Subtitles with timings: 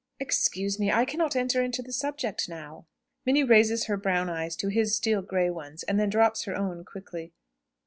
[0.19, 2.87] "Excuse me; I cannot enter into the subject now."
[3.23, 6.83] Minnie raises her brown eyes to his steel grey ones, and then drops her own
[6.83, 7.33] quickly.